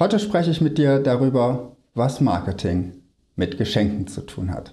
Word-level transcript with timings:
Heute 0.00 0.18
spreche 0.18 0.50
ich 0.50 0.62
mit 0.62 0.78
dir 0.78 0.98
darüber, 0.98 1.76
was 1.92 2.22
Marketing 2.22 3.02
mit 3.36 3.58
Geschenken 3.58 4.06
zu 4.06 4.22
tun 4.22 4.50
hat. 4.50 4.72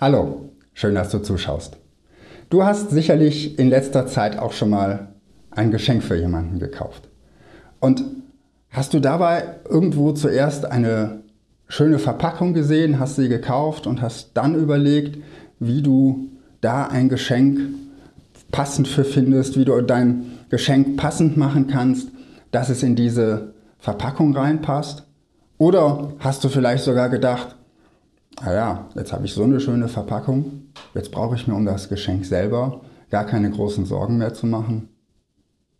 Hallo, 0.00 0.50
schön, 0.72 0.94
dass 0.94 1.10
du 1.10 1.18
zuschaust. 1.18 1.78
Du 2.48 2.62
hast 2.62 2.90
sicherlich 2.90 3.58
in 3.58 3.70
letzter 3.70 4.06
Zeit 4.06 4.38
auch 4.38 4.52
schon 4.52 4.70
mal 4.70 5.16
ein 5.50 5.72
Geschenk 5.72 6.04
für 6.04 6.14
jemanden 6.14 6.60
gekauft. 6.60 7.08
Und 7.80 8.04
hast 8.70 8.94
du 8.94 9.00
dabei 9.00 9.56
irgendwo 9.68 10.12
zuerst 10.12 10.64
eine 10.64 11.24
schöne 11.66 11.98
Verpackung 11.98 12.54
gesehen, 12.54 13.00
hast 13.00 13.16
sie 13.16 13.28
gekauft 13.28 13.88
und 13.88 14.00
hast 14.00 14.30
dann 14.34 14.54
überlegt, 14.54 15.18
wie 15.58 15.82
du 15.82 16.28
da 16.60 16.86
ein 16.86 17.08
Geschenk 17.08 17.58
passend 18.52 18.86
für 18.86 19.02
findest, 19.02 19.58
wie 19.58 19.64
du 19.64 19.80
dein 19.80 20.31
Geschenk 20.52 20.98
passend 20.98 21.38
machen 21.38 21.66
kannst, 21.66 22.10
dass 22.50 22.68
es 22.68 22.82
in 22.82 22.94
diese 22.94 23.54
Verpackung 23.78 24.36
reinpasst? 24.36 25.04
Oder 25.56 26.12
hast 26.18 26.44
du 26.44 26.50
vielleicht 26.50 26.84
sogar 26.84 27.08
gedacht, 27.08 27.56
naja, 28.44 28.86
ah 28.86 28.90
jetzt 28.94 29.14
habe 29.14 29.24
ich 29.24 29.32
so 29.32 29.44
eine 29.44 29.60
schöne 29.60 29.88
Verpackung, 29.88 30.66
jetzt 30.94 31.10
brauche 31.10 31.36
ich 31.36 31.46
mir 31.46 31.54
um 31.54 31.64
das 31.64 31.88
Geschenk 31.88 32.26
selber 32.26 32.82
gar 33.08 33.24
keine 33.24 33.50
großen 33.50 33.86
Sorgen 33.86 34.18
mehr 34.18 34.34
zu 34.34 34.46
machen? 34.46 34.90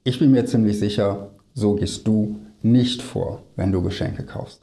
Ich 0.04 0.18
bin 0.18 0.30
mir 0.30 0.46
ziemlich 0.46 0.78
sicher, 0.78 1.32
so 1.52 1.74
gehst 1.74 2.06
du 2.06 2.40
nicht 2.62 3.02
vor, 3.02 3.42
wenn 3.56 3.72
du 3.72 3.82
Geschenke 3.82 4.22
kaufst. 4.22 4.62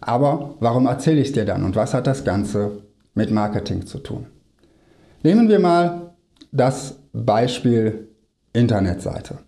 Aber 0.00 0.54
warum 0.60 0.86
erzähle 0.86 1.20
ich 1.20 1.28
es 1.28 1.34
dir 1.34 1.44
dann 1.44 1.64
und 1.64 1.74
was 1.74 1.92
hat 1.92 2.06
das 2.06 2.22
Ganze 2.22 2.84
mit 3.14 3.32
Marketing 3.32 3.84
zu 3.84 3.98
tun? 3.98 4.26
Nehmen 5.24 5.48
wir 5.48 5.58
mal 5.58 6.14
das 6.52 7.00
Beispiel 7.12 8.08
Internetseite. 8.58 9.38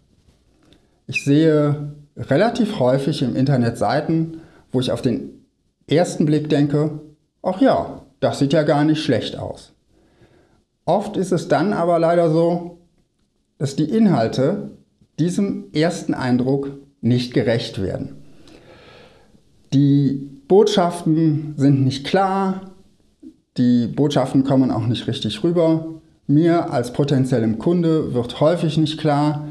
Ich 1.06 1.24
sehe 1.24 1.94
relativ 2.16 2.78
häufig 2.78 3.22
im 3.22 3.34
Internet 3.34 3.76
Seiten, 3.76 4.40
wo 4.70 4.80
ich 4.80 4.92
auf 4.92 5.02
den 5.02 5.44
ersten 5.88 6.24
Blick 6.26 6.48
denke, 6.48 7.00
ach 7.42 7.60
ja, 7.60 8.02
das 8.20 8.38
sieht 8.38 8.52
ja 8.52 8.62
gar 8.62 8.84
nicht 8.84 9.02
schlecht 9.02 9.36
aus. 9.36 9.72
Oft 10.84 11.16
ist 11.16 11.32
es 11.32 11.48
dann 11.48 11.72
aber 11.72 11.98
leider 11.98 12.30
so, 12.30 12.78
dass 13.58 13.76
die 13.76 13.90
Inhalte 13.90 14.70
diesem 15.18 15.72
ersten 15.72 16.14
Eindruck 16.14 16.70
nicht 17.00 17.34
gerecht 17.34 17.82
werden. 17.82 18.22
Die 19.72 20.30
Botschaften 20.48 21.54
sind 21.56 21.84
nicht 21.84 22.06
klar, 22.06 22.72
die 23.56 23.86
Botschaften 23.86 24.44
kommen 24.44 24.70
auch 24.70 24.86
nicht 24.86 25.06
richtig 25.06 25.42
rüber. 25.44 25.99
Mir 26.26 26.72
als 26.72 26.92
potenziellem 26.92 27.58
Kunde 27.58 28.14
wird 28.14 28.40
häufig 28.40 28.76
nicht 28.76 28.98
klar, 28.98 29.48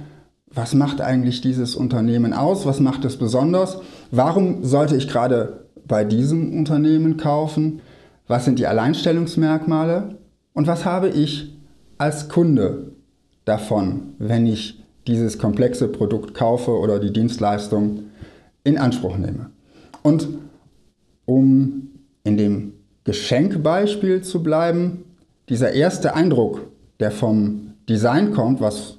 was 0.51 0.73
macht 0.73 1.01
eigentlich 1.01 1.41
dieses 1.41 1.75
Unternehmen 1.75 2.33
aus, 2.33 2.65
was 2.65 2.79
macht 2.79 3.05
es 3.05 3.17
besonders, 3.17 3.79
warum 4.11 4.63
sollte 4.63 4.95
ich 4.95 5.07
gerade 5.07 5.65
bei 5.87 6.03
diesem 6.03 6.57
Unternehmen 6.57 7.17
kaufen, 7.17 7.81
was 8.27 8.45
sind 8.45 8.59
die 8.59 8.67
Alleinstellungsmerkmale? 8.67 10.15
Und 10.53 10.67
was 10.67 10.85
habe 10.85 11.09
ich 11.09 11.55
als 11.97 12.29
Kunde 12.29 12.91
davon, 13.45 14.13
wenn 14.19 14.45
ich 14.45 14.83
dieses 15.07 15.39
komplexe 15.39 15.87
Produkt 15.87 16.33
kaufe 16.33 16.71
oder 16.71 16.99
die 16.99 17.11
Dienstleistung 17.11 18.03
in 18.63 18.77
Anspruch 18.77 19.17
nehme. 19.17 19.49
Und 20.03 20.27
um 21.25 21.89
in 22.23 22.37
dem 22.37 22.73
Geschenkbeispiel 23.03 24.21
zu 24.21 24.43
bleiben, 24.43 25.05
dieser 25.49 25.73
erste 25.73 26.13
Eindruck, 26.13 26.67
der 26.99 27.11
vom 27.11 27.73
Design 27.89 28.31
kommt, 28.33 28.61
was 28.61 28.97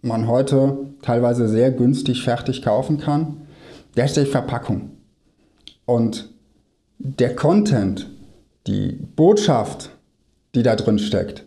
man 0.00 0.28
heute 0.28 0.78
teilweise 1.02 1.48
sehr 1.48 1.72
günstig 1.72 2.22
fertig 2.22 2.62
kaufen 2.62 2.98
kann, 2.98 3.42
der 3.96 4.04
ist 4.04 4.16
die 4.16 4.24
Verpackung. 4.24 4.90
Und 5.84 6.32
der 6.98 7.34
Content, 7.34 8.08
die 8.66 8.92
Botschaft, 9.16 9.90
die 10.54 10.62
da 10.62 10.76
drin 10.76 10.98
steckt, 10.98 11.46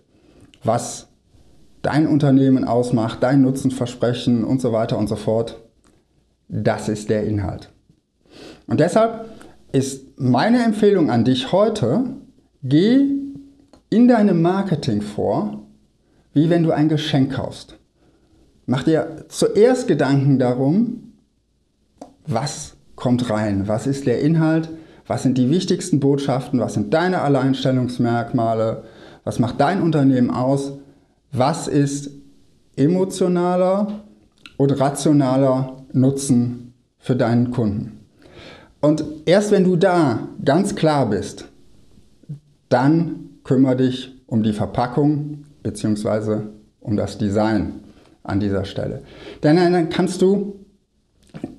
was 0.64 1.08
dein 1.82 2.08
Unternehmen 2.08 2.66
ausmacht, 2.66 3.24
dein 3.24 3.42
Nutzenversprechen 3.42 4.44
und 4.44 4.60
so 4.60 4.74
weiter 4.74 4.98
und 4.98 5.08
so 5.08 5.16
fort, 5.16 5.62
das 6.50 6.90
ist 6.90 7.10
der 7.10 7.24
Inhalt. 7.24 7.72
Und 8.68 8.80
deshalb 8.80 9.30
ist 9.72 10.20
meine 10.20 10.64
Empfehlung 10.64 11.10
an 11.10 11.24
dich 11.24 11.52
heute, 11.52 12.04
geh 12.64 13.25
in 13.96 14.10
deinem 14.10 14.42
Marketing 14.42 15.02
vor, 15.02 15.64
wie 16.34 16.50
wenn 16.50 16.64
du 16.64 16.72
ein 16.72 16.90
Geschenk 16.90 17.32
kaufst. 17.32 17.78
Mach 18.66 18.84
dir 18.84 19.24
zuerst 19.30 19.88
Gedanken 19.88 20.38
darum, 20.38 21.14
was 22.28 22.76
kommt 22.98 23.30
rein, 23.30 23.70
was 23.70 23.88
ist 23.88 24.06
der 24.06 24.20
Inhalt, 24.20 24.68
was 25.08 25.24
sind 25.24 25.38
die 25.38 25.50
wichtigsten 25.50 26.02
Botschaften, 26.02 26.60
was 26.60 26.74
sind 26.74 26.94
deine 26.94 27.22
Alleinstellungsmerkmale, 27.22 28.84
was 29.24 29.40
macht 29.40 29.62
dein 29.62 29.82
Unternehmen 29.82 30.30
aus, 30.30 30.74
was 31.32 31.70
ist 31.70 32.12
emotionaler 32.76 34.04
und 34.58 34.78
rationaler 34.78 35.86
Nutzen 35.94 36.74
für 36.98 37.16
deinen 37.16 37.52
Kunden. 37.52 38.02
Und 38.82 39.06
erst 39.26 39.52
wenn 39.52 39.64
du 39.64 39.78
da 39.78 40.28
ganz 40.44 40.76
klar 40.76 41.10
bist, 41.10 41.48
dann 42.68 43.25
kümmere 43.46 43.78
dich 43.78 44.22
um 44.28 44.44
die 44.44 44.52
Verpackung 44.52 45.46
bzw. 45.64 46.42
um 46.82 46.98
das 46.98 47.18
Design 47.18 47.86
an 48.24 48.42
dieser 48.42 48.66
Stelle. 48.66 49.04
Denn 49.44 49.56
dann 49.56 49.90
kannst 49.90 50.22
du 50.22 50.66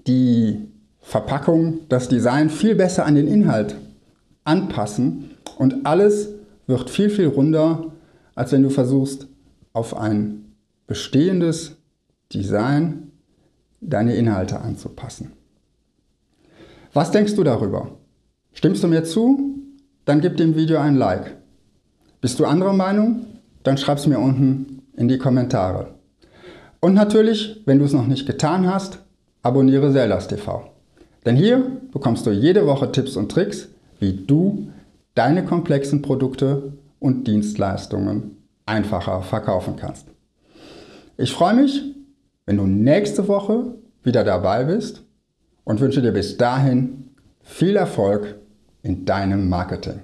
die 0.07 0.69
Verpackung, 1.01 1.89
das 1.89 2.09
Design 2.09 2.51
viel 2.51 2.75
besser 2.75 3.07
an 3.07 3.15
den 3.15 3.29
Inhalt 3.29 3.77
anpassen 4.45 5.31
und 5.57 5.87
alles 5.87 6.31
wird 6.67 6.91
viel, 6.91 7.11
viel 7.11 7.29
runder, 7.29 7.93
als 8.35 8.53
wenn 8.53 8.63
du 8.63 8.71
versuchst, 8.71 9.29
auf 9.73 9.97
ein 9.97 10.53
bestehendes 10.87 11.77
Design 12.33 13.13
deine 13.81 14.17
Inhalte 14.17 14.61
anzupassen. 14.61 15.33
Was 16.93 17.13
denkst 17.13 17.37
du 17.37 17.45
darüber? 17.45 17.99
Stimmst 18.53 18.83
du 18.83 18.89
mir 18.89 19.05
zu? 19.05 19.55
Dann 20.07 20.21
gib 20.21 20.37
dem 20.37 20.57
Video 20.57 20.79
ein 20.79 20.97
Like. 20.97 21.37
Bist 22.27 22.41
du 22.41 22.45
anderer 22.45 22.73
Meinung? 22.73 23.25
Dann 23.63 23.79
schreib 23.79 23.99
es 23.99 24.09
mir 24.09 24.19
unten 24.19 24.83
in 24.97 25.07
die 25.07 25.17
Kommentare. 25.17 25.95
Und 26.81 26.93
natürlich, 26.93 27.63
wenn 27.67 27.79
du 27.79 27.85
es 27.85 27.93
noch 27.93 28.09
nicht 28.09 28.27
getan 28.27 28.67
hast, 28.67 28.99
abonniere 29.45 29.93
Zeldas 29.93 30.27
TV. 30.27 30.69
Denn 31.25 31.37
hier 31.37 31.63
bekommst 31.93 32.27
du 32.27 32.33
jede 32.33 32.67
Woche 32.67 32.91
Tipps 32.91 33.15
und 33.15 33.31
Tricks, 33.31 33.69
wie 34.01 34.13
du 34.13 34.67
deine 35.15 35.45
komplexen 35.45 36.03
Produkte 36.03 36.73
und 36.99 37.29
Dienstleistungen 37.29 38.39
einfacher 38.65 39.23
verkaufen 39.23 39.77
kannst. 39.77 40.09
Ich 41.17 41.31
freue 41.31 41.55
mich, 41.55 41.95
wenn 42.45 42.57
du 42.57 42.67
nächste 42.67 43.29
Woche 43.29 43.77
wieder 44.03 44.25
dabei 44.25 44.65
bist 44.65 45.05
und 45.63 45.81
wünsche 45.81 46.03
dir 46.03 46.11
bis 46.11 46.37
dahin 46.37 47.11
viel 47.45 47.77
Erfolg 47.77 48.35
in 48.83 49.05
deinem 49.05 49.49
Marketing. 49.49 50.01